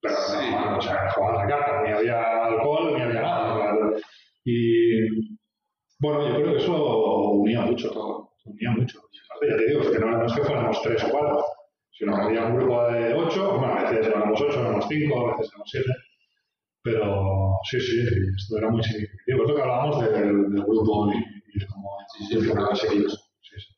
[0.00, 0.50] Pero sí.
[0.50, 3.74] no, o sea, jugaban la carta, ni había alcohol, ni había nada.
[4.44, 5.08] Y
[5.98, 8.30] bueno, yo creo que eso unía mucho todo.
[8.44, 9.00] Unía mucho.
[9.42, 11.44] Y ya te digo, es que no, no es que fuéramos 3 o 4,
[11.92, 15.30] sino que había un grupo de 8, bueno, a veces éramos 8, éramos 5, a
[15.32, 15.90] veces éramos 7
[16.84, 19.42] pero sí, sí, esto era muy significativo.
[19.42, 22.36] Es lo que hablábamos del, del grupo y, y de cómo sí, sí.
[23.40, 23.74] Sí, sí.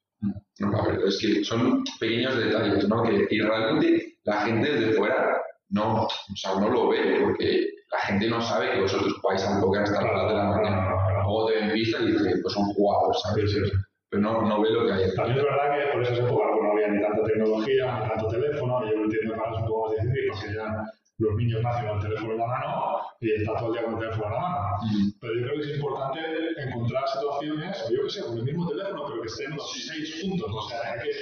[0.59, 3.05] No, la verdad es que son pequeños detalles, ¿no?
[3.05, 7.98] Que y realmente la gente desde fuera no, o sea, no lo ve, porque la
[8.00, 10.90] gente no sabe que vosotros jugáis al póker hasta las de la mañana.
[11.24, 13.50] Luego te ven vista y dices, pues son jugadores, ¿sabes?
[13.50, 13.72] Sí, sí,
[14.11, 15.14] Pero no, no ve lo que hay.
[15.14, 18.87] También es verdad que por esas épocas no había ni tanta tecnología, ni tanto teléfono,
[18.87, 20.85] y yo entiendo que es un poco más difícil porque ya
[21.18, 23.94] los niños nacen con el teléfono en la mano y está todo el día con
[23.94, 24.76] el teléfono en la mano.
[24.83, 25.11] Mm.
[25.20, 26.20] Pero yo creo que es importante
[26.59, 30.23] encontrar situaciones, o yo que sé, con el mismo teléfono, pero que estén los seis
[30.23, 30.50] puntos.
[30.52, 31.12] O sea, hay que,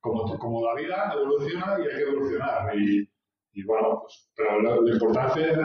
[0.00, 2.76] como, como la vida evoluciona y hay que evolucionar.
[2.76, 3.11] Y,
[3.54, 5.58] y bueno, pues, pero lo, importante es,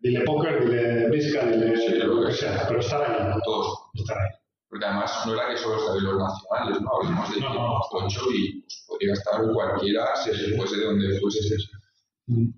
[0.00, 3.38] dile póker, dile brisca, dile lo que sea, pero estar ahí.
[3.44, 3.90] Todos.
[3.94, 4.28] Estar ahí.
[4.68, 6.90] Porque además no era que solo estáis los nacionales, ¿no?
[6.96, 11.42] Hablamos de no, no, ocho y pues, podría estar cualquiera, si fuese de donde fuese.
[11.42, 11.68] Sí, sí.
[12.26, 12.52] Mm.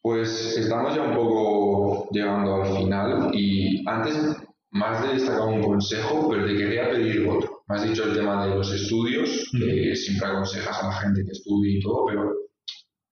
[0.00, 4.36] Pues estamos ya un poco llegando al final y antes
[4.70, 7.62] más de destacar un consejo, pero te quería pedir otro.
[7.68, 11.32] Me has dicho el tema de los estudios, que siempre aconsejas a la gente que
[11.32, 12.32] estudie y todo, pero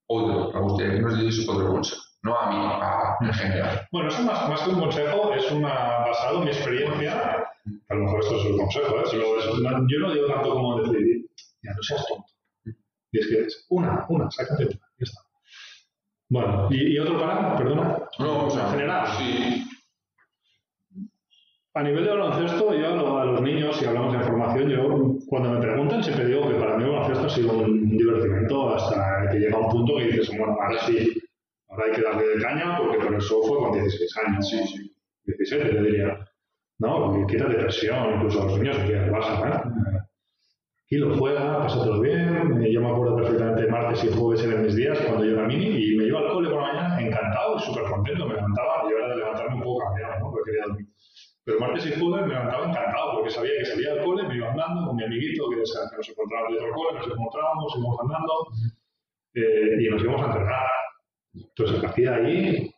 [0.09, 2.03] otro, me gustaría que nos dices otro consejo.
[2.23, 3.87] no a mí, a, en general.
[3.93, 5.69] Bueno, eso más, más que un consejo, es una,
[6.07, 7.47] basado en mi experiencia.
[7.89, 9.03] A lo mejor esto es un consejo, ¿eh?
[9.05, 11.27] Es- yo no digo tanto como decir,
[11.63, 12.27] ya no seas tonto.
[13.13, 15.21] Y es que es una, una, sácate una, ya está.
[16.29, 17.57] Bueno, ¿y, y otro para?
[17.57, 17.99] Perdona.
[18.19, 19.07] No, o sea, en general.
[19.19, 19.65] Sí,
[21.79, 24.81] A nivel de baloncesto, yo a lo- a los niños, si hablamos de formación, yo
[25.29, 29.29] cuando me preguntan siempre digo que para mí el baloncesto ha sido un divertimento hasta
[29.31, 30.97] que llega un punto que dices, bueno, ahora sí,
[31.68, 34.97] ahora hay que darle de caña porque por eso fue con 16 años, sí, sí.
[35.27, 36.18] 17 te diría.
[36.79, 39.99] No, quita de presión, incluso a los niños que Barça, ¿eh?
[40.87, 42.62] Aquí lo juega, pasa todo bien.
[42.62, 45.66] eh, Yo me acuerdo perfectamente martes y jueves eran mis días cuando yo era mini
[45.93, 48.27] y me iba al cole por la mañana encantado y súper contento.
[48.27, 50.31] Me levantaba, yo era de levantarme un poco cambiado, ¿no?
[50.31, 50.87] Porque quería dormir.
[51.47, 54.51] Pero martes y jueves me levantaba encantado porque sabía que salía del cole, me iba
[54.51, 57.74] andando con mi amiguito que, o sea, que nos encontrábamos de otro cole, nos encontrábamos,
[57.78, 58.32] íbamos andando
[59.34, 60.66] eh, y nos íbamos a entrenar.
[61.34, 62.70] Entonces, a partir de ahí,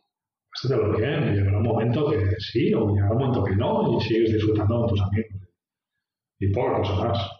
[0.53, 4.35] pásatelo bien, llegará un momento que sí o llegará un momento que no y sigues
[4.35, 5.49] disfrutando con tus amigos.
[6.41, 7.31] Y poca cosa más.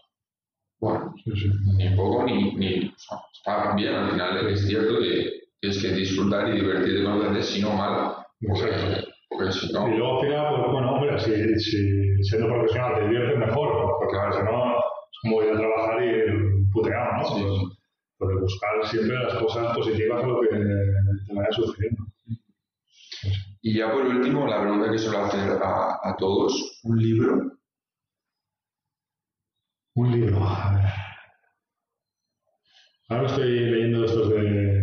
[0.79, 1.49] Bueno, Sí, sí.
[1.75, 5.89] ni poco ni, ni o sea, está bien al final es cierto que tienes que
[5.89, 9.08] disfrutar y divertirte con lo que haces si no mal Exacto.
[9.29, 13.03] Porque si no Y luego al final, pues bueno, hombre, si, si siendo profesional te
[13.03, 17.25] diviertes mejor, porque claro, si no, es como ir a trabajar y ir puteado, ¿no?
[17.25, 17.43] Sí.
[18.17, 22.03] Pues, pues buscar siempre las cosas positivas a lo que te vaya sucediendo.
[23.61, 27.59] y ya por último la pregunta que suelo hacer a, a todos un libro
[29.95, 30.85] Un libro, a ver.
[33.09, 34.81] Ahora estoy leyendo estos de,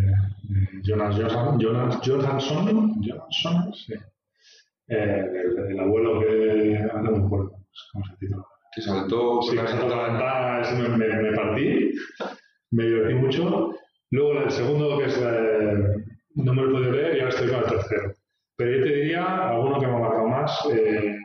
[0.82, 3.94] Jonas Johansson, Jonas Johansson, sí.
[4.89, 7.51] Eh, el, el abuelo que, ahora no me acuerdo
[7.93, 8.45] cómo se titula.
[8.74, 11.93] que saltó Sí, que saltó la ventana, ese me, me, me partí,
[12.70, 13.74] me divertí mucho.
[14.11, 16.05] Luego el segundo, que es eh,
[16.37, 18.12] no me lo he podido leer y ahora estoy con el tercero.
[18.57, 20.68] Pero yo te diría alguno que me ha marcado más.
[20.72, 21.16] eh,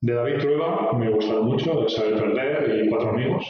[0.00, 3.44] de David Trueba, me ha gustado mucho, de Saber Perder y Cuatro Amigos.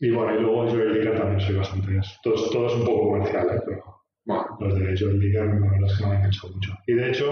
[0.00, 1.98] Y bueno, y luego Dicker también soy bastante.
[2.22, 3.60] Todos, todo es un poco comercial, ¿eh?
[3.64, 3.97] pero
[4.28, 6.72] bueno los de Joel Dicker la verdad es que me han enganchado mucho.
[6.86, 7.30] Y de hecho,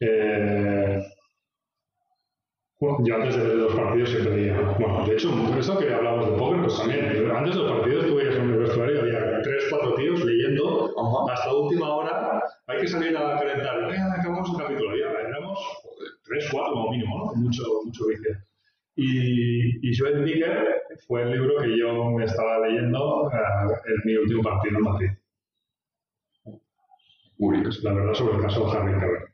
[0.00, 1.02] eh,
[2.80, 6.60] yo antes de los partidos siempre veía, bueno, de hecho, eso que hablamos de póker,
[6.62, 9.94] pues también, antes de los partidos tú veías en el vestuario y había tres, cuatro
[9.96, 11.32] tíos leyendo Ajá.
[11.32, 15.58] hasta última hora, hay que salir a calentar, venga, acabamos el capítulo, ya, éramos
[16.24, 17.34] tres, cuatro como mínimo, ¿no?
[17.34, 18.36] Mucho, mucho vicio.
[18.94, 24.16] Y, y Joel Dicker fue el libro que yo me estaba leyendo eh, en mi
[24.16, 25.10] último partido en Madrid.
[27.82, 29.24] La verdad sobre el caso de Harry.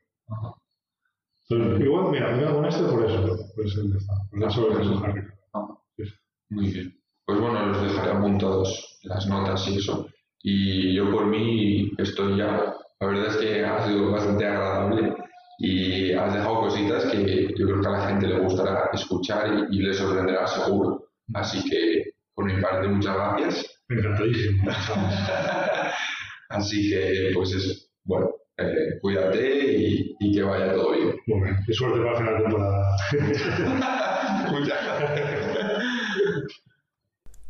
[1.49, 4.51] Entonces, igual, mira, mira con este por eso, pues de esta, ¿verdad?
[4.51, 5.21] sobre el caso de Harry.
[5.53, 5.79] Ajá.
[5.97, 6.15] Sí, sí.
[6.51, 7.01] Muy bien.
[7.27, 10.07] Pues bueno, los dejaré apuntados las notas y eso.
[10.43, 12.75] Y yo por mí estoy ya.
[13.01, 15.15] La verdad es que ha sido bastante agradable
[15.59, 19.77] y has dejado cositas que yo creo que a la gente le gustará escuchar y,
[19.77, 21.09] y le sorprenderá seguro.
[21.35, 23.67] Así que por mi parte muchas gracias.
[23.89, 24.65] Encantadísimo.
[26.51, 27.84] Así que pues eso.
[28.05, 31.17] Bueno, eh, cuídate y, y que vaya todo bien.
[31.27, 31.57] Muy bien.
[31.67, 32.97] Y suerte para final de temporada.
[34.51, 35.45] Muchas gracias.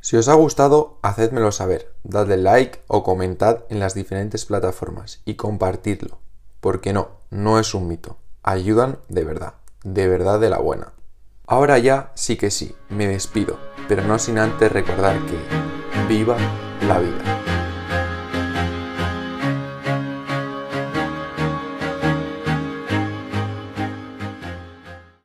[0.00, 5.34] Si os ha gustado, hacedmelo saber, dadle like o comentad en las diferentes plataformas y
[5.34, 6.18] compartidlo.
[6.60, 8.18] Porque no, no es un mito.
[8.42, 10.92] Ayudan de verdad, de verdad de la buena.
[11.46, 15.38] Ahora ya sí que sí, me despido, pero no sin antes recordar que
[16.06, 16.36] viva
[16.86, 17.53] la vida.